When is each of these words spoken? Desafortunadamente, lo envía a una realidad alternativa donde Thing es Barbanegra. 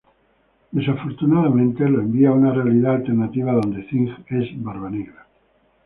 Desafortunadamente, 0.71 1.87
lo 1.87 1.99
envía 2.01 2.29
a 2.29 2.33
una 2.33 2.51
realidad 2.51 2.95
alternativa 2.95 3.51
donde 3.51 3.83
Thing 3.83 4.09
es 4.29 4.63
Barbanegra. 4.63 5.27